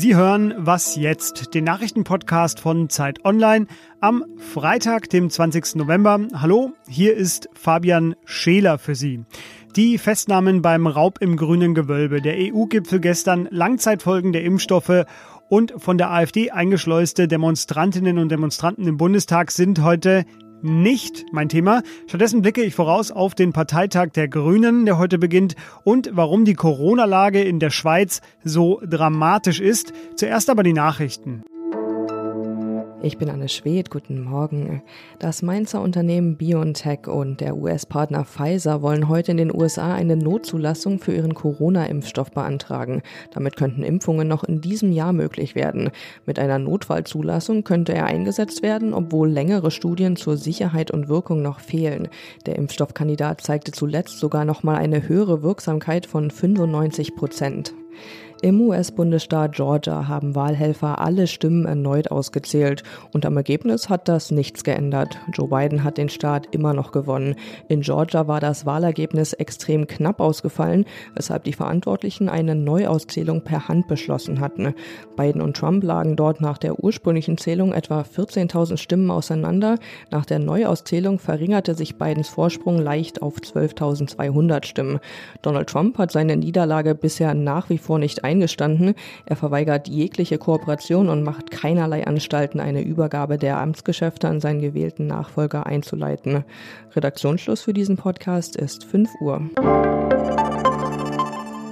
Sie 0.00 0.16
hören 0.16 0.54
Was 0.56 0.96
jetzt, 0.96 1.52
den 1.52 1.64
Nachrichtenpodcast 1.64 2.58
von 2.58 2.88
Zeit 2.88 3.22
Online 3.26 3.66
am 4.00 4.24
Freitag, 4.38 5.10
dem 5.10 5.28
20. 5.28 5.74
November. 5.74 6.20
Hallo, 6.32 6.72
hier 6.88 7.14
ist 7.14 7.50
Fabian 7.52 8.14
Scheler 8.24 8.78
für 8.78 8.94
Sie. 8.94 9.24
Die 9.76 9.98
Festnahmen 9.98 10.62
beim 10.62 10.86
Raub 10.86 11.18
im 11.20 11.36
grünen 11.36 11.74
Gewölbe, 11.74 12.22
der 12.22 12.36
EU-Gipfel 12.38 13.00
gestern, 13.00 13.46
Langzeitfolgen 13.50 14.32
der 14.32 14.42
Impfstoffe 14.42 15.04
und 15.50 15.74
von 15.76 15.98
der 15.98 16.10
AfD 16.10 16.50
eingeschleuste 16.50 17.28
Demonstrantinnen 17.28 18.16
und 18.16 18.30
Demonstranten 18.30 18.86
im 18.86 18.96
Bundestag 18.96 19.50
sind 19.50 19.82
heute 19.82 20.24
nicht 20.62 21.26
mein 21.32 21.48
Thema. 21.48 21.82
Stattdessen 22.06 22.42
blicke 22.42 22.62
ich 22.62 22.74
voraus 22.74 23.10
auf 23.10 23.34
den 23.34 23.52
Parteitag 23.52 24.10
der 24.10 24.28
Grünen, 24.28 24.86
der 24.86 24.98
heute 24.98 25.18
beginnt, 25.18 25.56
und 25.84 26.10
warum 26.12 26.44
die 26.44 26.54
Corona-Lage 26.54 27.42
in 27.42 27.60
der 27.60 27.70
Schweiz 27.70 28.20
so 28.44 28.80
dramatisch 28.84 29.60
ist. 29.60 29.92
Zuerst 30.16 30.50
aber 30.50 30.62
die 30.62 30.72
Nachrichten. 30.72 31.42
Ich 33.02 33.16
bin 33.16 33.30
Anne 33.30 33.48
Schwedt, 33.48 33.90
guten 33.90 34.20
Morgen. 34.20 34.82
Das 35.18 35.40
Mainzer 35.40 35.80
Unternehmen 35.80 36.36
BioNTech 36.36 37.06
und 37.06 37.40
der 37.40 37.56
US-Partner 37.56 38.26
Pfizer 38.26 38.82
wollen 38.82 39.08
heute 39.08 39.30
in 39.30 39.38
den 39.38 39.54
USA 39.54 39.94
eine 39.94 40.16
Notzulassung 40.16 40.98
für 40.98 41.14
ihren 41.14 41.32
Corona-Impfstoff 41.32 42.30
beantragen. 42.30 43.00
Damit 43.32 43.56
könnten 43.56 43.84
Impfungen 43.84 44.28
noch 44.28 44.44
in 44.44 44.60
diesem 44.60 44.92
Jahr 44.92 45.14
möglich 45.14 45.54
werden. 45.54 45.88
Mit 46.26 46.38
einer 46.38 46.58
Notfallzulassung 46.58 47.64
könnte 47.64 47.94
er 47.94 48.04
eingesetzt 48.04 48.62
werden, 48.62 48.92
obwohl 48.92 49.30
längere 49.30 49.70
Studien 49.70 50.16
zur 50.16 50.36
Sicherheit 50.36 50.90
und 50.90 51.08
Wirkung 51.08 51.40
noch 51.40 51.60
fehlen. 51.60 52.08
Der 52.44 52.56
Impfstoffkandidat 52.56 53.40
zeigte 53.40 53.72
zuletzt 53.72 54.18
sogar 54.18 54.44
noch 54.44 54.62
mal 54.62 54.76
eine 54.76 55.08
höhere 55.08 55.42
Wirksamkeit 55.42 56.04
von 56.04 56.30
95 56.30 57.16
Prozent. 57.16 57.72
Im 58.42 58.58
US-Bundesstaat 58.62 59.54
Georgia 59.54 60.08
haben 60.08 60.34
Wahlhelfer 60.34 60.98
alle 60.98 61.26
Stimmen 61.26 61.66
erneut 61.66 62.10
ausgezählt 62.10 62.84
und 63.12 63.26
am 63.26 63.36
Ergebnis 63.36 63.90
hat 63.90 64.08
das 64.08 64.30
nichts 64.30 64.64
geändert. 64.64 65.18
Joe 65.34 65.48
Biden 65.48 65.84
hat 65.84 65.98
den 65.98 66.08
Staat 66.08 66.48
immer 66.50 66.72
noch 66.72 66.90
gewonnen. 66.90 67.36
In 67.68 67.82
Georgia 67.82 68.28
war 68.28 68.40
das 68.40 68.64
Wahlergebnis 68.64 69.34
extrem 69.34 69.86
knapp 69.86 70.20
ausgefallen, 70.20 70.86
weshalb 71.14 71.44
die 71.44 71.52
Verantwortlichen 71.52 72.30
eine 72.30 72.54
Neuauszählung 72.54 73.42
per 73.42 73.68
Hand 73.68 73.88
beschlossen 73.88 74.40
hatten. 74.40 74.74
Biden 75.18 75.42
und 75.42 75.58
Trump 75.58 75.84
lagen 75.84 76.16
dort 76.16 76.40
nach 76.40 76.56
der 76.56 76.82
ursprünglichen 76.82 77.36
Zählung 77.36 77.74
etwa 77.74 78.00
14.000 78.00 78.78
Stimmen 78.78 79.10
auseinander. 79.10 79.76
Nach 80.10 80.24
der 80.24 80.38
Neuauszählung 80.38 81.18
verringerte 81.18 81.74
sich 81.74 81.98
Bidens 81.98 82.30
Vorsprung 82.30 82.78
leicht 82.78 83.20
auf 83.20 83.36
12.200 83.36 84.64
Stimmen. 84.64 84.98
Donald 85.42 85.68
Trump 85.68 85.98
hat 85.98 86.10
seine 86.10 86.38
Niederlage 86.38 86.94
bisher 86.94 87.34
nach 87.34 87.68
wie 87.68 87.76
vor 87.76 87.98
nicht 87.98 88.24
eingestanden. 88.30 88.94
Er 89.26 89.36
verweigert 89.36 89.88
jegliche 89.88 90.38
Kooperation 90.38 91.08
und 91.08 91.24
macht 91.24 91.50
keinerlei 91.50 92.06
Anstalten, 92.06 92.60
eine 92.60 92.82
Übergabe 92.82 93.38
der 93.38 93.58
Amtsgeschäfte 93.58 94.28
an 94.28 94.40
seinen 94.40 94.60
gewählten 94.60 95.06
Nachfolger 95.08 95.66
einzuleiten. 95.66 96.44
Redaktionsschluss 96.94 97.62
für 97.62 97.74
diesen 97.74 97.96
Podcast 97.96 98.56
ist 98.56 98.84
5 98.84 99.10
Uhr. 99.20 99.50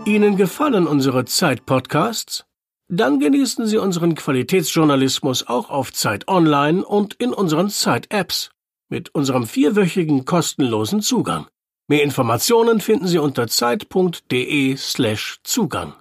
Ihnen 0.05 0.37
gefallen 0.37 0.87
unsere 0.87 1.25
Zeit-Podcasts? 1.25 2.45
Dann 2.89 3.21
genießen 3.21 3.67
Sie 3.67 3.77
unseren 3.77 4.15
Qualitätsjournalismus 4.15 5.47
auch 5.47 5.69
auf 5.71 5.93
Zeit 5.93 6.27
Online 6.27 6.85
und 6.85 7.15
in 7.15 7.35
unseren 7.35 7.69
Zeit-Apps 7.69 8.51
mit 8.89 9.15
unserem 9.15 9.47
vierwöchigen 9.47 10.25
kostenlosen 10.25 11.03
Zugang. 11.03 11.47
Mehr 11.89 12.03
Informationen 12.03 12.81
finden 12.81 13.07
Sie 13.07 13.19
unter 13.19 13.47
zeit.de 13.49 14.77
slash 14.77 15.41
Zugang. 15.43 15.95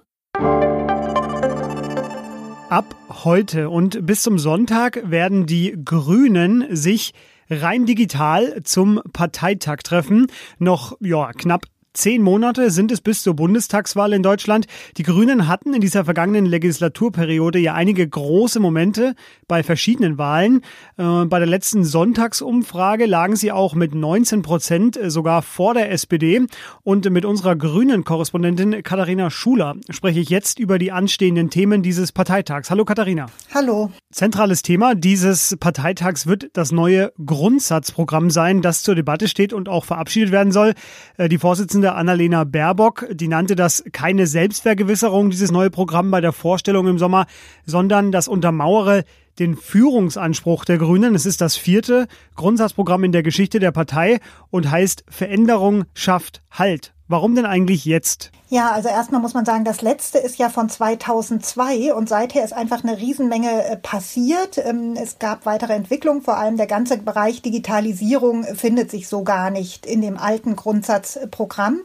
Ab 2.70 2.94
heute 3.24 3.70
und 3.70 4.06
bis 4.06 4.22
zum 4.22 4.38
Sonntag 4.38 5.02
werden 5.10 5.46
die 5.46 5.76
Grünen 5.84 6.64
sich 6.70 7.12
rein 7.50 7.86
digital 7.86 8.62
zum 8.62 9.00
Parteitag 9.12 9.78
treffen. 9.78 10.28
Noch 10.58 10.96
ja, 11.00 11.32
knapp 11.32 11.66
Zehn 11.94 12.22
Monate 12.22 12.70
sind 12.70 12.92
es 12.92 13.00
bis 13.00 13.24
zur 13.24 13.34
Bundestagswahl 13.34 14.12
in 14.12 14.22
Deutschland. 14.22 14.66
Die 14.98 15.02
Grünen 15.02 15.48
hatten 15.48 15.74
in 15.74 15.80
dieser 15.80 16.04
vergangenen 16.04 16.46
Legislaturperiode 16.46 17.58
ja 17.58 17.74
einige 17.74 18.06
große 18.08 18.60
Momente 18.60 19.16
bei 19.48 19.62
verschiedenen 19.62 20.18
Wahlen. 20.18 20.60
Äh, 20.96 21.24
bei 21.24 21.38
der 21.38 21.48
letzten 21.48 21.82
Sonntagsumfrage 21.82 23.06
lagen 23.06 23.34
sie 23.34 23.50
auch 23.50 23.74
mit 23.74 23.94
19 23.94 24.42
Prozent 24.42 24.96
äh, 24.96 25.10
sogar 25.10 25.42
vor 25.42 25.74
der 25.74 25.90
SPD. 25.90 26.46
Und 26.84 27.10
mit 27.10 27.24
unserer 27.24 27.56
grünen 27.56 28.04
Korrespondentin 28.04 28.82
Katharina 28.82 29.30
Schuler 29.30 29.76
spreche 29.90 30.20
ich 30.20 30.28
jetzt 30.28 30.58
über 30.58 30.78
die 30.78 30.92
anstehenden 30.92 31.50
Themen 31.50 31.82
dieses 31.82 32.12
Parteitags. 32.12 32.70
Hallo 32.70 32.84
Katharina. 32.84 33.26
Hallo. 33.52 33.90
Zentrales 34.12 34.62
Thema 34.62 34.94
dieses 34.94 35.56
Parteitags 35.58 36.26
wird 36.26 36.50
das 36.52 36.70
neue 36.70 37.12
Grundsatzprogramm 37.24 38.30
sein, 38.30 38.62
das 38.62 38.82
zur 38.82 38.94
Debatte 38.94 39.28
steht 39.28 39.52
und 39.52 39.68
auch 39.68 39.86
verabschiedet 39.86 40.30
werden 40.30 40.52
soll. 40.52 40.74
Äh, 41.16 41.28
die 41.28 41.38
Vorsitzende 41.38 41.94
Annalena 41.94 42.44
Baerbock, 42.44 43.06
die 43.12 43.28
nannte 43.28 43.56
das 43.56 43.82
keine 43.92 44.26
Selbstvergewisserung, 44.26 45.30
dieses 45.30 45.50
neue 45.50 45.70
Programm 45.70 46.10
bei 46.10 46.20
der 46.20 46.32
Vorstellung 46.32 46.86
im 46.86 46.98
Sommer, 46.98 47.26
sondern 47.64 48.12
das 48.12 48.28
untermauere 48.28 49.04
den 49.38 49.56
Führungsanspruch 49.56 50.64
der 50.64 50.78
Grünen. 50.78 51.14
Es 51.14 51.26
ist 51.26 51.40
das 51.40 51.56
vierte 51.56 52.08
Grundsatzprogramm 52.34 53.04
in 53.04 53.12
der 53.12 53.22
Geschichte 53.22 53.58
der 53.60 53.72
Partei 53.72 54.20
und 54.50 54.70
heißt 54.70 55.04
Veränderung 55.08 55.84
schafft 55.94 56.42
Halt. 56.50 56.92
Warum 57.10 57.34
denn 57.34 57.46
eigentlich 57.46 57.86
jetzt? 57.86 58.32
Ja, 58.50 58.70
also 58.72 58.90
erstmal 58.90 59.22
muss 59.22 59.32
man 59.32 59.46
sagen, 59.46 59.64
das 59.64 59.80
letzte 59.80 60.18
ist 60.18 60.38
ja 60.38 60.50
von 60.50 60.68
2002 60.68 61.94
und 61.94 62.06
seither 62.06 62.44
ist 62.44 62.52
einfach 62.52 62.84
eine 62.84 62.98
Riesenmenge 62.98 63.64
äh, 63.64 63.76
passiert. 63.78 64.58
Ähm, 64.58 64.94
es 64.94 65.18
gab 65.18 65.46
weitere 65.46 65.72
Entwicklungen, 65.72 66.20
vor 66.20 66.36
allem 66.36 66.58
der 66.58 66.66
ganze 66.66 66.98
Bereich 66.98 67.40
Digitalisierung 67.40 68.44
findet 68.44 68.90
sich 68.90 69.08
so 69.08 69.22
gar 69.24 69.50
nicht 69.50 69.86
in 69.86 70.02
dem 70.02 70.18
alten 70.18 70.54
Grundsatzprogramm. 70.54 71.80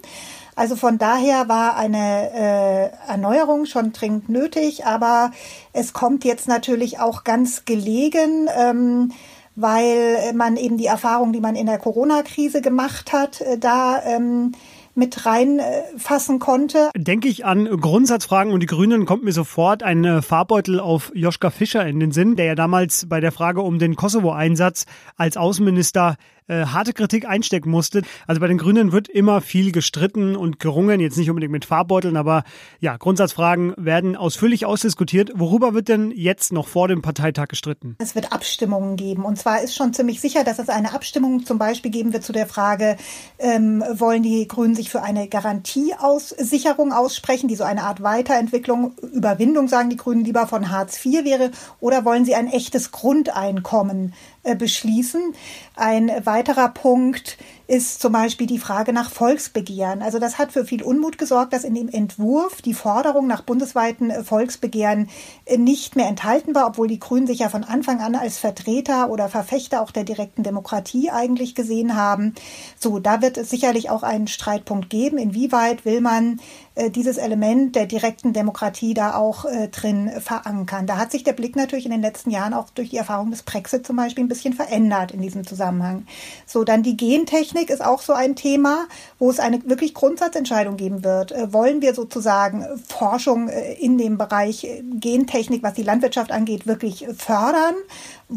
Also 0.55 0.75
von 0.75 0.97
daher 0.97 1.49
war 1.49 1.75
eine 1.77 2.31
äh, 2.33 3.09
Erneuerung 3.11 3.65
schon 3.65 3.93
dringend 3.93 4.29
nötig, 4.29 4.85
aber 4.85 5.31
es 5.71 5.93
kommt 5.93 6.25
jetzt 6.25 6.47
natürlich 6.47 6.99
auch 6.99 7.23
ganz 7.23 7.65
gelegen. 7.65 8.47
Ähm, 8.55 9.11
weil 9.55 10.33
man 10.33 10.57
eben 10.57 10.77
die 10.77 10.87
Erfahrung, 10.87 11.31
die 11.31 11.39
man 11.39 11.55
in 11.55 11.67
der 11.67 11.77
Corona-Krise 11.77 12.61
gemacht 12.61 13.13
hat, 13.13 13.41
äh, 13.41 13.57
da 13.57 14.01
ähm, 14.03 14.53
mit 14.95 15.25
reinfassen 15.25 16.37
konnte. 16.39 16.91
Denke 16.95 17.27
ich 17.27 17.45
an 17.45 17.65
Grundsatzfragen 17.65 18.53
und 18.53 18.59
die 18.59 18.67
Grünen 18.67 19.05
kommt 19.05 19.23
mir 19.23 19.31
sofort 19.31 19.81
ein 19.81 20.05
äh, 20.05 20.21
Farbbeutel 20.21 20.79
auf 20.79 21.11
Joschka 21.15 21.49
Fischer 21.49 21.85
in 21.87 21.99
den 21.99 22.11
Sinn, 22.11 22.35
der 22.35 22.45
ja 22.45 22.55
damals 22.55 23.07
bei 23.09 23.19
der 23.19 23.31
Frage 23.31 23.61
um 23.61 23.79
den 23.79 23.95
Kosovo-Einsatz 23.95 24.85
als 25.17 25.35
Außenminister 25.35 26.15
äh, 26.47 26.65
harte 26.65 26.93
Kritik 26.93 27.27
einstecken 27.27 27.69
musste. 27.69 28.01
Also 28.27 28.41
bei 28.41 28.47
den 28.47 28.57
Grünen 28.57 28.91
wird 28.91 29.07
immer 29.07 29.41
viel 29.41 29.71
gestritten 29.71 30.35
und 30.35 30.59
gerungen, 30.59 30.99
jetzt 30.99 31.17
nicht 31.17 31.29
unbedingt 31.29 31.51
mit 31.51 31.65
Farbbeuteln, 31.65 32.17
aber 32.17 32.43
ja, 32.79 32.97
Grundsatzfragen 32.97 33.73
werden 33.77 34.15
ausführlich 34.15 34.65
ausdiskutiert. 34.65 35.31
Worüber 35.35 35.73
wird 35.73 35.89
denn 35.89 36.11
jetzt 36.11 36.53
noch 36.53 36.67
vor 36.67 36.87
dem 36.87 37.01
Parteitag 37.01 37.47
gestritten? 37.47 37.95
Es 37.99 38.15
wird 38.15 38.31
Abstimmungen 38.31 38.95
geben. 38.95 39.25
Und 39.25 39.37
zwar 39.37 39.61
ist 39.61 39.75
schon 39.75 39.93
ziemlich 39.93 40.21
sicher, 40.21 40.43
dass 40.43 40.59
es 40.59 40.69
eine 40.69 40.93
Abstimmung 40.93 41.45
zum 41.45 41.57
Beispiel 41.57 41.91
geben 41.91 42.13
wird 42.13 42.23
zu 42.23 42.33
der 42.33 42.47
Frage, 42.47 42.97
ähm, 43.39 43.83
wollen 43.93 44.23
die 44.23 44.47
Grünen 44.47 44.75
sich 44.75 44.89
für 44.89 45.01
eine 45.01 45.27
Garantieaussicherung 45.27 46.91
aussprechen, 46.91 47.47
die 47.47 47.55
so 47.55 47.63
eine 47.63 47.83
Art 47.83 48.03
Weiterentwicklung, 48.03 48.93
Überwindung, 49.13 49.67
sagen 49.67 49.89
die 49.89 49.97
Grünen 49.97 50.25
lieber 50.25 50.47
von 50.47 50.71
Hartz 50.71 51.03
IV 51.03 51.23
wäre, 51.23 51.51
oder 51.79 52.05
wollen 52.05 52.25
sie 52.25 52.35
ein 52.35 52.47
echtes 52.47 52.91
Grundeinkommen 52.91 54.13
beschließen. 54.43 55.33
Ein 55.75 56.11
weiterer 56.25 56.69
Punkt 56.69 57.37
ist 57.65 58.01
zum 58.01 58.11
Beispiel 58.11 58.45
die 58.45 58.59
Frage 58.59 58.91
nach 58.91 59.09
Volksbegehren. 59.09 60.01
Also 60.01 60.19
das 60.19 60.37
hat 60.37 60.51
für 60.51 60.65
viel 60.65 60.83
Unmut 60.83 61.17
gesorgt, 61.17 61.53
dass 61.53 61.63
in 61.63 61.73
dem 61.73 61.87
Entwurf 61.87 62.61
die 62.61 62.73
Forderung 62.73 63.25
nach 63.25 63.41
bundesweiten 63.41 64.09
äh, 64.09 64.23
Volksbegehren 64.23 65.09
äh, 65.45 65.57
nicht 65.57 65.95
mehr 65.95 66.07
enthalten 66.07 66.53
war, 66.55 66.67
obwohl 66.67 66.87
die 66.87 66.99
Grünen 66.99 67.25
sich 67.25 67.39
ja 67.39 67.49
von 67.49 67.63
Anfang 67.63 68.01
an 68.01 68.15
als 68.15 68.37
Vertreter 68.37 69.09
oder 69.09 69.29
Verfechter 69.29 69.81
auch 69.81 69.91
der 69.91 70.03
direkten 70.03 70.43
Demokratie 70.43 71.09
eigentlich 71.09 71.55
gesehen 71.55 71.95
haben. 71.95 72.35
So, 72.77 72.99
da 72.99 73.21
wird 73.21 73.37
es 73.37 73.49
sicherlich 73.49 73.89
auch 73.89 74.03
einen 74.03 74.27
Streitpunkt 74.27 74.89
geben. 74.89 75.17
Inwieweit 75.17 75.85
will 75.85 76.01
man 76.01 76.41
äh, 76.72 76.72
dieses 76.89 77.17
Element 77.17 77.75
der 77.75 77.85
direkten 77.85 78.33
Demokratie 78.33 78.93
da 78.93 79.15
auch 79.15 79.45
äh, 79.45 79.67
drin 79.67 80.09
verankern. 80.19 80.87
Da 80.87 80.97
hat 80.97 81.11
sich 81.11 81.23
der 81.23 81.33
Blick 81.33 81.55
natürlich 81.55 81.85
in 81.85 81.91
den 81.91 82.01
letzten 82.01 82.31
Jahren 82.31 82.53
auch 82.53 82.69
durch 82.71 82.89
die 82.89 82.97
Erfahrung 82.97 83.29
des 83.29 83.43
Brexit 83.43 83.85
zum 83.85 83.95
Beispiel 83.95 84.23
ein 84.23 84.27
bisschen 84.27 84.53
verändert 84.53 85.11
in 85.11 85.21
diesem 85.21 85.45
Zusammenhang. 85.45 86.05
So, 86.47 86.63
dann 86.63 86.81
die 86.81 86.97
Gentechnik 86.97 87.69
ist 87.69 87.85
auch 87.85 88.01
so 88.01 88.13
ein 88.13 88.35
Thema, 88.35 88.87
wo 89.19 89.29
es 89.29 89.39
eine 89.39 89.63
wirklich 89.69 89.93
Grundsatzentscheidung 89.93 90.77
geben 90.77 91.03
wird. 91.03 91.31
Äh, 91.31 91.53
wollen 91.53 91.81
wir 91.81 91.93
sozusagen 91.93 92.65
Forschung 92.87 93.49
äh, 93.49 93.73
in 93.73 93.97
dem 93.97 94.17
Bereich 94.17 94.63
äh, 94.63 94.81
Gentechnik, 94.95 95.61
was 95.61 95.73
die 95.73 95.83
Landwirtschaft 95.83 96.31
angeht, 96.31 96.65
wirklich 96.65 97.05
fördern? 97.15 97.75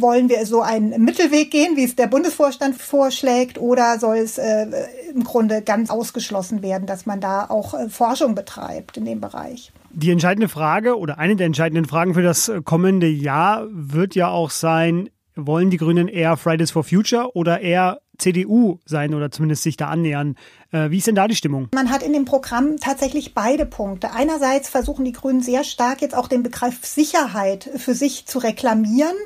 Wollen 0.01 0.29
wir 0.29 0.45
so 0.47 0.63
einen 0.63 1.03
Mittelweg 1.03 1.51
gehen, 1.51 1.77
wie 1.77 1.85
es 1.85 1.97
der 1.97 2.07
Bundesvorstand 2.07 2.77
vorschlägt, 2.77 3.59
oder 3.59 3.99
soll 3.99 4.17
es 4.19 4.39
äh, 4.39 4.67
im 5.15 5.25
Grunde 5.25 5.63
ganz 5.63 5.91
ausgeschlossen 5.91 6.63
werden, 6.63 6.87
dass 6.87 7.07
man 7.07 7.21
da 7.21 7.47
auch 7.49 7.75
äh, 7.75 7.89
Forschung 7.89 8.35
betreibt 8.35 8.97
in 8.97 9.05
dem 9.05 9.21
Bereich? 9.21 9.73
Die 9.91 10.11
entscheidende 10.11 10.49
Frage 10.49 10.99
oder 10.99 11.19
eine 11.19 11.37
der 11.37 11.47
entscheidenden 11.47 11.87
Fragen 11.87 12.15
für 12.15 12.23
das 12.23 12.53
kommende 12.65 13.09
Jahr 13.09 13.67
wird 13.71 14.15
ja 14.15 14.29
auch 14.29 14.51
sein, 14.51 15.09
wollen 15.37 15.71
die 15.71 15.77
Grünen 15.77 16.09
eher 16.09 16.37
Fridays 16.37 16.71
for 16.71 16.85
Future 16.85 17.35
oder 17.35 17.61
eher 17.61 18.01
CDU 18.19 18.79
sein 18.85 19.15
oder 19.15 19.31
zumindest 19.31 19.63
sich 19.63 19.77
da 19.77 19.89
annähern. 19.89 20.37
Äh, 20.73 20.91
wie 20.91 20.99
ist 20.99 21.07
denn 21.07 21.15
da 21.15 21.29
die 21.29 21.37
Stimmung? 21.37 21.69
Man 21.75 21.91
hat 21.91 22.03
in 22.03 22.13
dem 22.13 22.25
Programm 22.25 22.79
tatsächlich 22.79 23.35
beide 23.35 23.67
Punkte. 23.67 24.13
Einerseits 24.13 24.69
versuchen 24.69 25.05
die 25.05 25.13
Grünen 25.13 25.43
sehr 25.43 25.65
stark 25.65 26.01
jetzt 26.01 26.15
auch 26.15 26.29
den 26.29 26.43
Begriff 26.43 26.85
Sicherheit 26.85 27.69
für 27.77 27.95
sich 27.95 28.27
zu 28.27 28.39
reklamieren. 28.39 29.17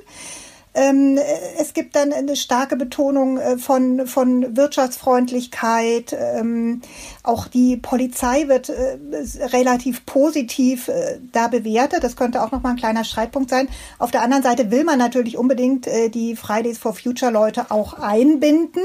Ähm, 0.73 1.19
es 1.59 1.75
gibt 1.75 1.97
dann 1.97 2.13
eine 2.13 2.37
starke 2.37 2.77
Betonung 2.77 3.39
äh, 3.39 3.59
von, 3.59 4.07
von 4.07 4.57
Wirtschaftsfreundlichkeit. 4.57 6.17
Ähm, 6.17 6.83
auch 7.25 7.49
die 7.49 7.77
Polizei 7.77 8.47
wird 8.47 8.69
äh, 8.69 8.99
relativ 9.47 10.07
positiv 10.07 10.87
äh, 10.87 11.19
da 11.33 11.49
bewertet. 11.49 12.05
Das 12.05 12.15
könnte 12.15 12.41
auch 12.41 12.53
nochmal 12.53 12.73
ein 12.73 12.79
kleiner 12.79 13.03
Streitpunkt 13.03 13.51
sein. 13.51 13.69
Auf 13.99 14.13
der 14.13 14.23
anderen 14.23 14.45
Seite 14.45 14.71
will 14.71 14.85
man 14.85 14.99
natürlich 14.99 15.37
unbedingt 15.37 15.89
äh, 15.89 16.09
die 16.09 16.37
Fridays 16.37 16.79
for 16.79 16.95
Future 16.95 17.33
Leute 17.33 17.73
auch 17.73 17.95
einbinden. 17.95 18.83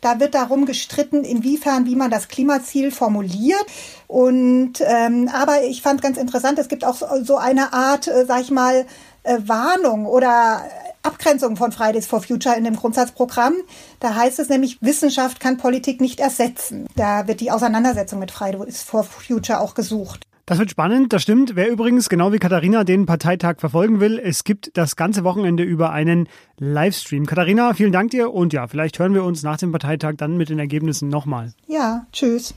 Da 0.00 0.18
wird 0.18 0.34
darum 0.34 0.64
gestritten, 0.64 1.22
inwiefern, 1.22 1.84
wie 1.84 1.96
man 1.96 2.10
das 2.10 2.28
Klimaziel 2.28 2.90
formuliert. 2.90 3.64
Und 4.06 4.74
ähm, 4.80 5.28
aber 5.34 5.64
ich 5.64 5.82
fand 5.82 6.00
ganz 6.00 6.16
interessant, 6.16 6.58
es 6.58 6.68
gibt 6.68 6.84
auch 6.84 7.02
so 7.22 7.36
eine 7.36 7.74
Art, 7.74 8.08
äh, 8.08 8.24
sag 8.24 8.40
ich 8.40 8.50
mal, 8.50 8.86
äh, 9.26 9.38
Warnung 9.46 10.06
oder 10.06 10.62
Abgrenzung 11.02 11.56
von 11.56 11.72
Fridays 11.72 12.06
for 12.06 12.20
Future 12.22 12.56
in 12.56 12.64
dem 12.64 12.76
Grundsatzprogramm. 12.76 13.54
Da 14.00 14.14
heißt 14.14 14.38
es 14.38 14.48
nämlich, 14.48 14.78
Wissenschaft 14.80 15.40
kann 15.40 15.56
Politik 15.56 16.00
nicht 16.00 16.20
ersetzen. 16.20 16.86
Da 16.96 17.28
wird 17.28 17.40
die 17.40 17.50
Auseinandersetzung 17.50 18.18
mit 18.18 18.30
Fridays 18.30 18.82
for 18.82 19.04
Future 19.04 19.60
auch 19.60 19.74
gesucht. 19.74 20.26
Das 20.48 20.60
wird 20.60 20.70
spannend, 20.70 21.12
das 21.12 21.22
stimmt. 21.22 21.56
Wer 21.56 21.68
übrigens, 21.68 22.08
genau 22.08 22.32
wie 22.32 22.38
Katharina, 22.38 22.84
den 22.84 23.04
Parteitag 23.04 23.56
verfolgen 23.58 23.98
will, 23.98 24.20
es 24.22 24.44
gibt 24.44 24.70
das 24.76 24.94
ganze 24.94 25.24
Wochenende 25.24 25.64
über 25.64 25.90
einen 25.90 26.28
Livestream. 26.58 27.26
Katharina, 27.26 27.74
vielen 27.74 27.90
Dank 27.90 28.12
dir 28.12 28.32
und 28.32 28.52
ja, 28.52 28.68
vielleicht 28.68 29.00
hören 29.00 29.12
wir 29.12 29.24
uns 29.24 29.42
nach 29.42 29.56
dem 29.56 29.72
Parteitag 29.72 30.14
dann 30.18 30.36
mit 30.36 30.48
den 30.48 30.60
Ergebnissen 30.60 31.08
nochmal. 31.08 31.52
Ja, 31.66 32.06
tschüss. 32.12 32.54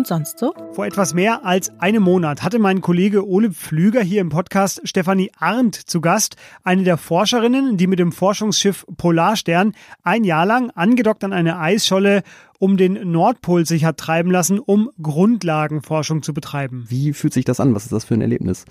Und 0.00 0.06
sonst 0.06 0.38
so? 0.38 0.54
Vor 0.72 0.86
etwas 0.86 1.12
mehr 1.12 1.44
als 1.44 1.78
einem 1.78 2.02
Monat 2.02 2.42
hatte 2.42 2.58
mein 2.58 2.80
Kollege 2.80 3.28
Ole 3.28 3.50
Pflüger 3.50 4.00
hier 4.00 4.22
im 4.22 4.30
Podcast 4.30 4.80
Stefanie 4.84 5.30
Arndt 5.38 5.74
zu 5.74 6.00
Gast, 6.00 6.36
eine 6.64 6.84
der 6.84 6.96
Forscherinnen, 6.96 7.76
die 7.76 7.86
mit 7.86 7.98
dem 7.98 8.10
Forschungsschiff 8.10 8.86
Polarstern 8.96 9.74
ein 10.02 10.24
Jahr 10.24 10.46
lang 10.46 10.70
angedockt 10.70 11.22
an 11.22 11.34
eine 11.34 11.58
Eisscholle 11.58 12.22
um 12.58 12.78
den 12.78 13.12
Nordpol 13.12 13.66
sich 13.66 13.84
hat 13.84 13.98
treiben 13.98 14.30
lassen, 14.30 14.58
um 14.58 14.88
Grundlagenforschung 15.02 16.22
zu 16.22 16.32
betreiben. 16.32 16.86
Wie 16.88 17.12
fühlt 17.12 17.34
sich 17.34 17.44
das 17.44 17.60
an? 17.60 17.74
Was 17.74 17.82
ist 17.82 17.92
das 17.92 18.06
für 18.06 18.14
ein 18.14 18.22
Erlebnis? 18.22 18.64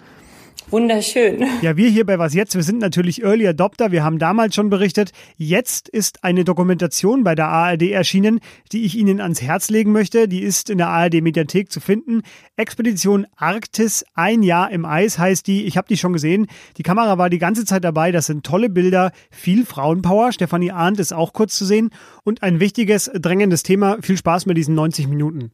Wunderschön. 0.71 1.43
Ja, 1.63 1.77
wir 1.77 1.89
hier 1.89 2.05
bei 2.05 2.19
Was 2.19 2.35
Jetzt, 2.35 2.53
wir 2.55 2.61
sind 2.61 2.79
natürlich 2.79 3.23
Early 3.23 3.47
Adopter. 3.47 3.91
Wir 3.91 4.03
haben 4.03 4.19
damals 4.19 4.53
schon 4.53 4.69
berichtet. 4.69 5.11
Jetzt 5.35 5.89
ist 5.89 6.23
eine 6.23 6.43
Dokumentation 6.43 7.23
bei 7.23 7.33
der 7.33 7.47
ARD 7.47 7.91
erschienen, 7.91 8.39
die 8.71 8.83
ich 8.85 8.95
Ihnen 8.95 9.19
ans 9.19 9.41
Herz 9.41 9.69
legen 9.69 9.91
möchte. 9.91 10.27
Die 10.27 10.41
ist 10.41 10.69
in 10.69 10.77
der 10.77 10.89
ARD 10.89 11.21
Mediathek 11.21 11.71
zu 11.71 11.79
finden. 11.79 12.21
Expedition 12.55 13.25
Arktis, 13.35 14.05
ein 14.13 14.43
Jahr 14.43 14.69
im 14.69 14.85
Eis 14.85 15.17
heißt 15.17 15.47
die. 15.47 15.65
Ich 15.65 15.75
habe 15.75 15.87
die 15.87 15.97
schon 15.97 16.13
gesehen. 16.13 16.45
Die 16.77 16.83
Kamera 16.83 17.17
war 17.17 17.31
die 17.31 17.39
ganze 17.39 17.65
Zeit 17.65 17.83
dabei. 17.83 18.11
Das 18.11 18.27
sind 18.27 18.45
tolle 18.45 18.69
Bilder, 18.69 19.11
viel 19.31 19.65
Frauenpower. 19.65 20.31
Stefanie 20.31 20.71
Arndt 20.71 20.99
ist 20.99 21.13
auch 21.13 21.33
kurz 21.33 21.57
zu 21.57 21.65
sehen. 21.65 21.89
Und 22.23 22.43
ein 22.43 22.59
wichtiges, 22.59 23.09
drängendes 23.15 23.63
Thema. 23.63 23.97
Viel 24.01 24.17
Spaß 24.17 24.45
mit 24.45 24.55
diesen 24.55 24.75
90 24.75 25.07
Minuten. 25.07 25.51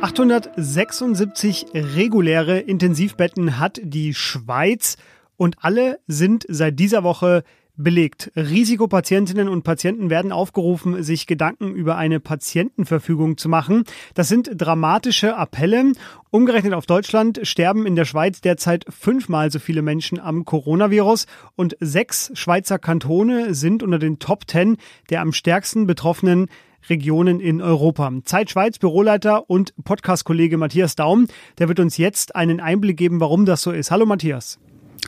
876 0.00 1.66
reguläre 1.74 2.60
Intensivbetten 2.60 3.58
hat 3.58 3.80
die 3.82 4.14
Schweiz 4.14 4.96
und 5.36 5.56
alle 5.60 5.98
sind 6.06 6.46
seit 6.48 6.78
dieser 6.78 7.02
Woche 7.02 7.42
belegt. 7.78 8.30
Risikopatientinnen 8.36 9.48
und 9.48 9.62
Patienten 9.64 10.08
werden 10.08 10.30
aufgerufen, 10.30 11.02
sich 11.02 11.26
Gedanken 11.26 11.74
über 11.74 11.96
eine 11.96 12.20
Patientenverfügung 12.20 13.38
zu 13.38 13.48
machen. 13.48 13.84
Das 14.14 14.28
sind 14.28 14.50
dramatische 14.54 15.36
Appelle. 15.36 15.92
Umgerechnet 16.30 16.74
auf 16.74 16.86
Deutschland 16.86 17.40
sterben 17.42 17.86
in 17.86 17.96
der 17.96 18.04
Schweiz 18.04 18.40
derzeit 18.40 18.84
fünfmal 18.88 19.50
so 19.50 19.58
viele 19.58 19.82
Menschen 19.82 20.20
am 20.20 20.44
Coronavirus 20.44 21.26
und 21.56 21.76
sechs 21.80 22.30
Schweizer 22.34 22.78
Kantone 22.78 23.54
sind 23.54 23.82
unter 23.82 23.98
den 23.98 24.18
Top 24.18 24.46
Ten 24.46 24.76
der 25.10 25.22
am 25.22 25.32
stärksten 25.32 25.86
betroffenen 25.86 26.48
Regionen 26.88 27.40
in 27.40 27.60
Europa. 27.60 28.10
Zeit 28.24 28.50
Schweiz 28.50 28.78
Büroleiter 28.78 29.48
und 29.48 29.74
Podcast-Kollege 29.84 30.58
Matthias 30.58 30.96
Daum, 30.96 31.26
der 31.58 31.68
wird 31.68 31.80
uns 31.80 31.96
jetzt 31.96 32.36
einen 32.36 32.60
Einblick 32.60 32.96
geben, 32.96 33.20
warum 33.20 33.46
das 33.46 33.62
so 33.62 33.72
ist. 33.72 33.90
Hallo 33.90 34.06
Matthias. 34.06 34.58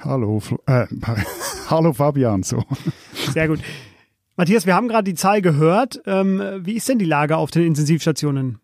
Hallo, 0.02 0.42
äh, 0.66 0.86
hallo 1.68 1.92
Fabian. 1.92 2.42
So. 2.42 2.64
Sehr 3.32 3.48
gut. 3.48 3.60
Matthias, 4.36 4.66
wir 4.66 4.74
haben 4.74 4.88
gerade 4.88 5.04
die 5.04 5.14
Zahl 5.14 5.42
gehört. 5.42 6.00
Ähm, 6.06 6.42
wie 6.60 6.74
ist 6.74 6.88
denn 6.88 6.98
die 6.98 7.04
Lage 7.04 7.36
auf 7.36 7.50
den 7.50 7.64
Intensivstationen? 7.64 8.58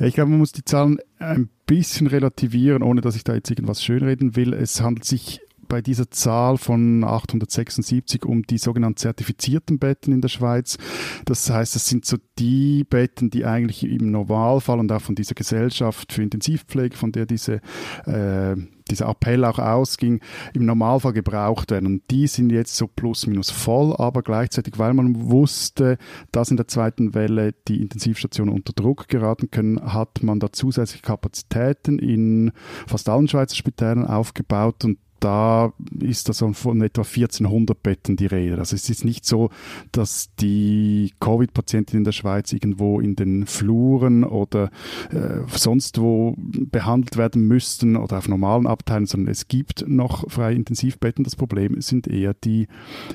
Ich 0.00 0.14
glaube, 0.14 0.30
man 0.30 0.38
muss 0.38 0.52
die 0.52 0.64
Zahlen 0.64 0.98
ein 1.18 1.48
bisschen 1.66 2.06
relativieren, 2.06 2.82
ohne 2.82 3.00
dass 3.00 3.16
ich 3.16 3.24
da 3.24 3.34
jetzt 3.34 3.50
irgendwas 3.50 3.82
schönreden 3.82 4.36
will. 4.36 4.52
Es 4.52 4.80
handelt 4.80 5.04
sich 5.04 5.40
bei 5.72 5.80
dieser 5.80 6.10
Zahl 6.10 6.58
von 6.58 7.02
876 7.02 8.26
um 8.26 8.42
die 8.42 8.58
sogenannten 8.58 8.98
zertifizierten 8.98 9.78
Betten 9.78 10.12
in 10.12 10.20
der 10.20 10.28
Schweiz. 10.28 10.76
Das 11.24 11.48
heißt, 11.48 11.74
das 11.74 11.88
sind 11.88 12.04
so 12.04 12.18
die 12.38 12.84
Betten, 12.84 13.30
die 13.30 13.46
eigentlich 13.46 13.82
im 13.82 14.10
Normalfall 14.10 14.78
und 14.80 14.92
auch 14.92 15.00
von 15.00 15.14
dieser 15.14 15.34
Gesellschaft 15.34 16.12
für 16.12 16.22
Intensivpflege, 16.22 16.94
von 16.94 17.10
der 17.10 17.24
diese 17.24 17.62
äh, 18.04 18.54
dieser 18.90 19.08
Appell 19.08 19.46
auch 19.46 19.58
ausging, 19.58 20.20
im 20.52 20.66
Normalfall 20.66 21.14
gebraucht 21.14 21.70
werden. 21.70 21.86
Und 21.86 22.02
die 22.10 22.26
sind 22.26 22.50
jetzt 22.50 22.76
so 22.76 22.86
plus 22.86 23.26
minus 23.26 23.50
voll, 23.50 23.96
aber 23.96 24.20
gleichzeitig, 24.20 24.78
weil 24.78 24.92
man 24.92 25.30
wusste, 25.30 25.96
dass 26.32 26.50
in 26.50 26.58
der 26.58 26.68
zweiten 26.68 27.14
Welle 27.14 27.54
die 27.66 27.80
Intensivstationen 27.80 28.54
unter 28.54 28.74
Druck 28.74 29.08
geraten 29.08 29.50
können, 29.50 29.94
hat 29.94 30.22
man 30.22 30.38
da 30.38 30.52
zusätzliche 30.52 31.02
Kapazitäten 31.02 31.98
in 31.98 32.52
fast 32.86 33.08
allen 33.08 33.28
Schweizer 33.28 33.56
Spitälern 33.56 34.06
aufgebaut 34.06 34.84
und 34.84 34.98
da 35.22 35.72
ist 36.00 36.28
also 36.28 36.52
von 36.52 36.82
etwa 36.82 37.02
1400 37.02 37.80
Betten 37.80 38.16
die 38.16 38.26
Rede. 38.26 38.58
Also 38.58 38.74
es 38.74 38.90
ist 38.90 39.04
nicht 39.04 39.24
so, 39.24 39.50
dass 39.92 40.34
die 40.40 41.12
Covid-Patienten 41.20 41.98
in 41.98 42.04
der 42.04 42.10
Schweiz 42.10 42.52
irgendwo 42.52 43.00
in 43.00 43.14
den 43.14 43.46
Fluren 43.46 44.24
oder 44.24 44.70
äh, 45.12 45.46
sonst 45.46 46.00
wo 46.00 46.34
behandelt 46.36 47.16
werden 47.16 47.46
müssten 47.46 47.96
oder 47.96 48.18
auf 48.18 48.28
normalen 48.28 48.66
Abteilen, 48.66 49.06
sondern 49.06 49.30
es 49.30 49.46
gibt 49.46 49.84
noch 49.86 50.28
freie 50.28 50.56
Intensivbetten. 50.56 51.22
Das 51.22 51.36
Problem 51.36 51.80
sind 51.80 52.08
eher 52.08 52.34
die, 52.34 52.66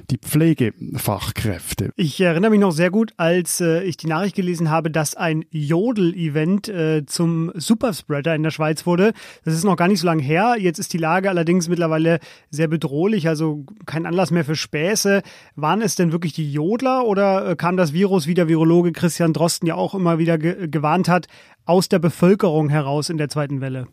die 0.10 0.18
Pflegefachkräfte. 0.18 1.92
Ich 1.98 2.22
erinnere 2.22 2.52
mich 2.52 2.62
noch 2.62 2.72
sehr 2.72 2.90
gut, 2.90 3.14
als 3.18 3.60
äh, 3.60 3.84
ich 3.84 3.98
die 3.98 4.08
Nachricht 4.08 4.36
gelesen 4.36 4.70
habe, 4.70 4.90
dass 4.92 5.16
ein 5.16 5.44
Jodel-Event 5.52 6.70
äh, 6.70 7.06
zum 7.06 7.52
Superspreader 7.54 8.34
in 8.34 8.44
der 8.44 8.52
Schweiz 8.52 8.86
wurde. 8.86 9.12
Das 9.44 9.54
ist 9.54 9.66
noch 9.66 9.76
gar 9.76 9.90
nicht 9.90 10.00
so 10.00 10.06
lange 10.06 10.24
her. 10.24 10.56
Jetzt 10.58 10.80
ist 10.80 10.94
die 10.94 10.98
Lage 10.98 11.30
allerdings 11.30 11.68
mittlerweile 11.68 11.97
mittlerweile 11.98 12.20
sehr 12.50 12.68
bedrohlich, 12.68 13.28
also 13.28 13.66
kein 13.86 14.06
Anlass 14.06 14.32
mehr 14.32 14.46
für 14.46 14.56
Späße. 14.56 15.22
Waren 15.56 15.82
es 15.82 15.96
denn 15.96 16.12
wirklich 16.12 16.34
die 16.34 16.52
Jodler 16.52 17.06
oder 17.06 17.52
äh, 17.52 17.56
kam 17.56 17.78
das 17.78 17.94
Virus, 17.94 18.28
wie 18.28 18.34
der 18.34 18.48
Virologe 18.48 18.92
Christian 18.92 19.34
Drosten 19.34 19.68
ja 19.68 19.76
auch 19.76 19.94
immer 19.96 20.18
wieder 20.18 20.38
ge 20.38 20.68
gewarnt 20.68 21.10
hat, 21.10 21.28
aus 21.66 21.90
der 21.90 22.00
Bevölkerung 22.00 22.70
heraus 22.70 23.10
in 23.10 23.18
der 23.18 23.30
zweiten 23.30 23.62
Welle? 23.62 23.88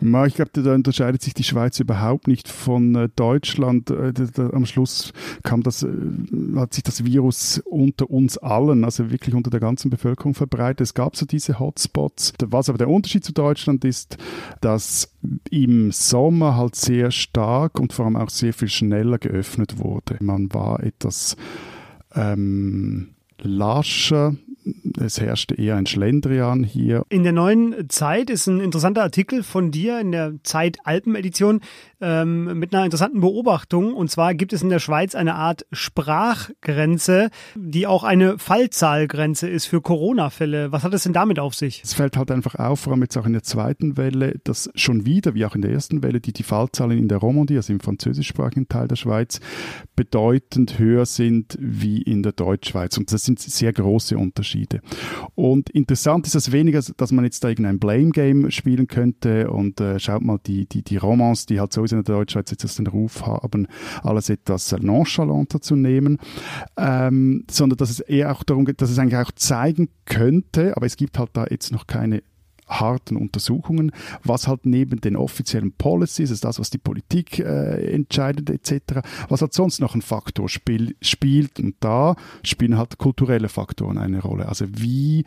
Ich 0.00 0.34
glaube, 0.34 0.50
da 0.52 0.74
unterscheidet 0.74 1.22
sich 1.22 1.34
die 1.34 1.44
Schweiz 1.44 1.78
überhaupt 1.80 2.26
nicht 2.26 2.48
von 2.48 2.94
äh, 2.94 3.08
Deutschland. 3.14 3.90
Äh, 3.90 4.12
am 4.52 4.66
Schluss 4.66 5.12
kam 5.42 5.62
das, 5.62 5.82
äh, 5.82 5.88
hat 6.56 6.74
sich 6.74 6.84
das 6.84 7.04
Virus 7.04 7.62
unter 7.64 8.10
uns 8.10 8.38
allen, 8.38 8.84
also 8.84 9.10
wirklich 9.10 9.34
unter 9.34 9.50
der 9.50 9.60
ganzen 9.60 9.90
Bevölkerung 9.90 10.34
verbreitet. 10.34 10.80
Es 10.80 10.94
gab 10.94 11.16
so 11.16 11.26
diese 11.26 11.58
Hotspots. 11.58 12.32
Was 12.44 12.68
aber 12.68 12.78
der 12.78 12.88
Unterschied 12.88 13.24
zu 13.24 13.32
Deutschland 13.32 13.84
ist, 13.84 14.18
dass 14.60 15.12
im 15.50 15.92
Sommer 15.92 16.56
halt 16.56 16.76
sehr 16.76 17.10
stark 17.10 17.80
und 17.80 17.92
vor 17.92 18.06
allem 18.06 18.16
auch 18.16 18.30
sehr 18.30 18.52
viel 18.52 18.68
schneller 18.68 19.18
geöffnet 19.18 19.78
wurde. 19.78 20.16
Man 20.20 20.52
war 20.52 20.82
etwas 20.82 21.36
ähm, 22.14 23.14
lascher 23.40 24.34
es 24.98 25.20
herrschte 25.20 25.54
eher 25.54 25.76
ein 25.76 25.86
Schlendrian 25.86 26.64
hier. 26.64 27.04
In 27.08 27.22
der 27.22 27.32
neuen 27.32 27.88
Zeit 27.88 28.30
ist 28.30 28.46
ein 28.46 28.60
interessanter 28.60 29.02
Artikel 29.02 29.42
von 29.42 29.70
dir 29.70 30.00
in 30.00 30.12
der 30.12 30.34
Zeit 30.42 30.78
Alpen-Edition 30.84 31.60
ähm, 32.00 32.58
mit 32.58 32.74
einer 32.74 32.84
interessanten 32.84 33.20
Beobachtung. 33.20 33.94
Und 33.94 34.10
zwar 34.10 34.34
gibt 34.34 34.52
es 34.52 34.62
in 34.62 34.68
der 34.68 34.78
Schweiz 34.78 35.14
eine 35.14 35.34
Art 35.34 35.66
Sprachgrenze, 35.72 37.30
die 37.54 37.86
auch 37.86 38.04
eine 38.04 38.38
Fallzahlgrenze 38.38 39.48
ist 39.48 39.66
für 39.66 39.80
Corona-Fälle. 39.80 40.72
Was 40.72 40.82
hat 40.82 40.94
es 40.94 41.02
denn 41.02 41.12
damit 41.12 41.38
auf 41.38 41.54
sich? 41.54 41.82
Es 41.84 41.94
fällt 41.94 42.16
halt 42.16 42.30
einfach 42.30 42.54
auf, 42.54 42.80
vor 42.80 42.92
allem 42.92 43.02
jetzt 43.02 43.16
auch 43.16 43.26
in 43.26 43.32
der 43.32 43.42
zweiten 43.42 43.96
Welle, 43.96 44.36
dass 44.44 44.70
schon 44.74 45.04
wieder, 45.04 45.34
wie 45.34 45.44
auch 45.44 45.54
in 45.54 45.62
der 45.62 45.72
ersten 45.72 46.02
Welle, 46.02 46.20
die, 46.20 46.32
die 46.32 46.42
Fallzahlen 46.42 46.98
in 46.98 47.08
der 47.08 47.18
Romandie, 47.18 47.56
also 47.56 47.72
im 47.72 47.80
französischsprachigen 47.80 48.68
Teil 48.68 48.88
der 48.88 48.96
Schweiz, 48.96 49.40
bedeutend 49.96 50.78
höher 50.78 51.06
sind 51.06 51.58
wie 51.60 52.00
in 52.00 52.22
der 52.22 52.32
Deutschschweiz. 52.32 52.96
Und 52.96 53.12
das 53.12 53.24
sind 53.24 53.40
sehr 53.40 53.72
große 53.72 54.16
Unterschiede. 54.16 54.53
Und 55.34 55.70
interessant 55.70 56.26
ist 56.26 56.34
es 56.34 56.52
weniger, 56.52 56.82
dass 56.96 57.12
man 57.12 57.24
jetzt 57.24 57.42
da 57.44 57.48
irgendein 57.48 57.78
Blame-Game 57.78 58.50
spielen 58.50 58.86
könnte 58.86 59.50
und 59.50 59.80
äh, 59.80 59.98
schaut 59.98 60.22
mal 60.22 60.38
die, 60.46 60.66
die, 60.66 60.82
die 60.82 60.96
Romans, 60.96 61.46
die 61.46 61.60
halt 61.60 61.72
sowieso 61.72 61.96
in 61.96 62.04
der 62.04 62.14
Deutschschweiz 62.14 62.50
jetzt 62.50 62.78
den 62.78 62.86
Ruf 62.86 63.26
haben, 63.26 63.66
alles 64.02 64.30
etwas 64.30 64.74
nonchalanter 64.80 65.60
zu 65.60 65.76
nehmen, 65.76 66.18
ähm, 66.76 67.44
sondern 67.50 67.76
dass 67.76 67.90
es 67.90 68.00
eher 68.00 68.32
auch 68.32 68.42
darum 68.42 68.64
geht, 68.64 68.80
dass 68.80 68.90
es 68.90 68.98
eigentlich 68.98 69.16
auch 69.16 69.32
zeigen 69.32 69.88
könnte, 70.04 70.76
aber 70.76 70.86
es 70.86 70.96
gibt 70.96 71.18
halt 71.18 71.30
da 71.34 71.46
jetzt 71.50 71.72
noch 71.72 71.86
keine 71.86 72.22
harten 72.66 73.16
Untersuchungen, 73.16 73.92
was 74.22 74.48
halt 74.48 74.66
neben 74.66 75.00
den 75.00 75.16
offiziellen 75.16 75.72
Policies, 75.72 76.30
ist 76.30 76.44
das, 76.44 76.58
was 76.58 76.70
die 76.70 76.78
Politik 76.78 77.38
äh, 77.38 77.92
entscheidet 77.92 78.50
etc., 78.50 79.00
was 79.28 79.42
halt 79.42 79.52
sonst 79.52 79.80
noch 79.80 79.94
ein 79.94 80.02
Faktor 80.02 80.48
spiel, 80.48 80.96
spielt 81.02 81.60
und 81.60 81.76
da 81.80 82.16
spielen 82.42 82.78
halt 82.78 82.98
kulturelle 82.98 83.48
Faktoren 83.48 83.98
eine 83.98 84.20
Rolle. 84.20 84.48
Also 84.48 84.66
wie 84.70 85.24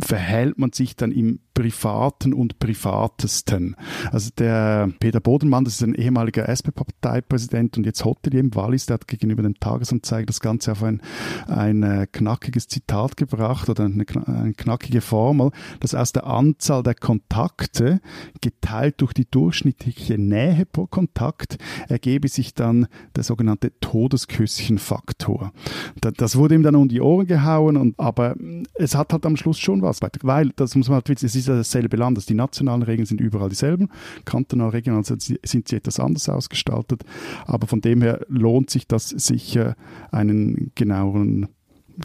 verhält 0.00 0.58
man 0.58 0.72
sich 0.72 0.96
dann 0.96 1.12
im 1.12 1.40
Privaten 1.54 2.32
und 2.32 2.58
Privatesten. 2.58 3.76
Also 4.10 4.30
der 4.36 4.90
Peter 5.00 5.20
Bodenmann, 5.20 5.64
das 5.64 5.74
ist 5.74 5.82
ein 5.82 5.94
ehemaliger 5.94 6.48
SP-Parteipräsident 6.48 7.76
und 7.76 7.84
jetzt 7.84 8.04
Hotelier 8.04 8.40
im 8.40 8.54
Wallis, 8.54 8.86
der 8.86 8.94
hat 8.94 9.08
gegenüber 9.08 9.42
dem 9.42 9.58
Tagesanzeiger 9.58 10.26
das 10.26 10.40
Ganze 10.40 10.72
auf 10.72 10.82
ein, 10.82 11.02
ein 11.46 11.82
äh, 11.82 12.06
knackiges 12.10 12.68
Zitat 12.68 13.16
gebracht 13.16 13.68
oder 13.68 13.84
eine, 13.84 14.04
eine 14.26 14.54
knackige 14.54 15.00
Formel, 15.00 15.50
dass 15.80 15.94
aus 15.94 16.12
der 16.12 16.26
Anzahl 16.26 16.82
der 16.82 16.94
Kontakte 16.94 18.00
geteilt 18.40 19.00
durch 19.00 19.12
die 19.12 19.30
durchschnittliche 19.30 20.18
Nähe 20.18 20.66
pro 20.66 20.86
Kontakt 20.86 21.58
ergebe 21.88 22.28
sich 22.28 22.54
dann 22.54 22.86
der 23.16 23.24
sogenannte 23.24 23.72
Todesküsschenfaktor. 23.80 25.52
Das 26.00 26.36
wurde 26.36 26.54
ihm 26.54 26.62
dann 26.62 26.76
um 26.76 26.88
die 26.88 27.00
Ohren 27.00 27.26
gehauen, 27.26 27.76
und, 27.76 27.98
aber 27.98 28.36
es 28.74 28.94
hat 28.94 29.12
halt 29.12 29.26
am 29.26 29.36
Schluss 29.36 29.58
schon 29.58 29.82
was, 29.82 30.00
weil, 30.22 30.50
das 30.56 30.74
muss 30.74 30.88
man 30.88 30.96
halt 30.96 31.08
wissen, 31.08 31.26
es 31.26 31.34
ist 31.34 31.48
dasselbe 31.56 31.96
Land, 31.96 32.18
also 32.18 32.26
die 32.26 32.34
nationalen 32.34 32.82
Regeln 32.82 33.06
sind 33.06 33.20
überall 33.20 33.48
dieselben, 33.48 33.88
kantonal, 34.24 34.70
regional 34.70 35.04
sind 35.04 35.22
sie 35.68 35.76
etwas 35.76 36.00
anders 36.00 36.28
ausgestaltet, 36.28 37.04
aber 37.46 37.66
von 37.66 37.80
dem 37.80 38.02
her 38.02 38.24
lohnt 38.28 38.70
sich 38.70 38.86
das 38.86 39.08
sicher 39.08 39.76
einen 40.10 40.72
genaueren 40.74 41.48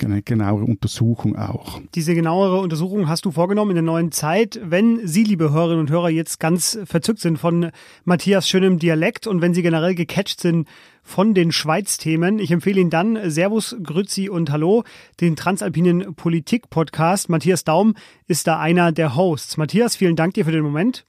eine 0.04 0.22
genauere 0.22 0.66
Untersuchung 0.66 1.36
auch. 1.36 1.82
Diese 1.96 2.16
genauere 2.16 2.60
Untersuchung 2.60 3.08
hast 3.08 3.26
du 3.26 3.32
vorgenommen 3.32 3.72
in 3.72 3.76
der 3.76 3.84
neuen 3.84 4.12
Zeit. 4.12 4.60
Wenn 4.64 5.06
Sie, 5.08 5.24
liebe 5.24 5.52
Hörerinnen 5.52 5.80
und 5.80 5.90
Hörer, 5.90 6.10
jetzt 6.10 6.40
ganz 6.40 6.80
verzückt 6.86 7.20
sind 7.20 7.38
von 7.38 7.72
Matthias 8.06 8.48
schönem 8.48 8.80
Dialekt 8.80 9.28
und 9.28 9.42
wenn 9.42 9.54
Sie 9.54 9.62
generell 9.62 9.96
gecatcht 9.96 10.42
sind 10.42 10.68
von 11.04 11.34
den 11.34 11.52
Schweiz-Themen. 11.52 12.40
Ich 12.40 12.52
empfehle 12.52 12.82
Ihnen 12.82 12.90
dann 12.90 13.30
Servus, 13.30 13.76
Grüzi 13.82 14.30
und 14.30 14.52
Hallo, 14.52 14.84
den 15.22 15.36
Transalpinen 15.36 16.16
Politik-Podcast. 16.16 17.30
Matthias 17.30 17.64
Daum 17.64 17.96
ist 18.28 18.48
da 18.48 18.60
einer 18.60 18.92
der 18.92 19.16
Hosts. 19.16 19.58
Matthias, 19.58 19.96
vielen 19.96 20.16
Dank 20.16 20.34
dir 20.34 20.46
für 20.46 20.52
den 20.52 20.64
Moment. 20.64 21.06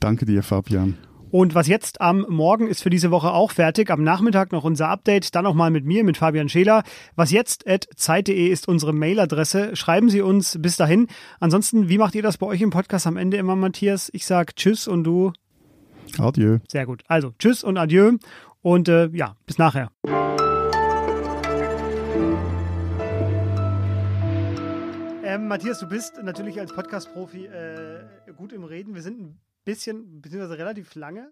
Danke 0.00 0.26
dir, 0.26 0.42
Fabian. 0.42 0.96
Und 1.30 1.54
was 1.54 1.66
jetzt 1.66 2.00
am 2.00 2.24
Morgen 2.28 2.68
ist 2.68 2.82
für 2.82 2.90
diese 2.90 3.10
Woche 3.10 3.32
auch 3.32 3.50
fertig. 3.50 3.90
Am 3.90 4.04
Nachmittag 4.04 4.52
noch 4.52 4.64
unser 4.64 4.88
Update, 4.88 5.34
dann 5.34 5.44
nochmal 5.44 5.70
mit 5.70 5.84
mir, 5.84 6.04
mit 6.04 6.16
Fabian 6.16 6.48
Scheler. 6.48 6.84
Was 7.16 7.32
jetzt 7.32 7.66
at 7.66 7.88
zeit.de 7.96 8.48
ist 8.48 8.68
unsere 8.68 8.92
Mailadresse. 8.92 9.74
Schreiben 9.74 10.08
Sie 10.08 10.20
uns 10.20 10.56
bis 10.60 10.76
dahin. 10.76 11.08
Ansonsten, 11.40 11.88
wie 11.88 11.98
macht 11.98 12.14
ihr 12.14 12.22
das 12.22 12.38
bei 12.38 12.46
euch 12.46 12.60
im 12.60 12.70
Podcast 12.70 13.06
am 13.06 13.16
Ende 13.16 13.36
immer, 13.38 13.56
Matthias? 13.56 14.08
Ich 14.12 14.24
sag 14.24 14.54
Tschüss 14.54 14.86
und 14.86 15.04
du. 15.04 15.32
Adieu. 16.18 16.58
Sehr 16.68 16.86
gut. 16.86 17.02
Also 17.08 17.32
Tschüss 17.38 17.64
und 17.64 17.76
Adieu. 17.76 18.12
Und 18.62 18.88
äh, 18.88 19.08
ja, 19.12 19.36
bis 19.46 19.58
nachher. 19.58 19.90
Ähm, 25.24 25.48
Matthias, 25.48 25.80
du 25.80 25.88
bist 25.88 26.22
natürlich 26.22 26.60
als 26.60 26.72
Podcast-Profi 26.72 27.46
äh, 27.46 28.04
gut 28.36 28.52
im 28.52 28.62
Reden. 28.64 28.94
Wir 28.94 29.02
sind 29.02 29.20
ein 29.20 29.40
bisschen, 29.66 30.22
beziehungsweise 30.22 30.56
relativ 30.58 30.94
lange 30.94 31.24